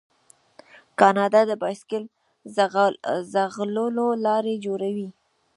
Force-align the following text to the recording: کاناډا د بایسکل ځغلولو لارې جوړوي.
کاناډا 0.99 1.41
د 1.47 1.51
بایسکل 1.61 2.03
ځغلولو 3.33 4.07
لارې 4.25 4.55
جوړوي. 4.65 5.07